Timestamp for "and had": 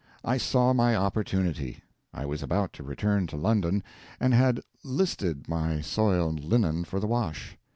4.19-4.61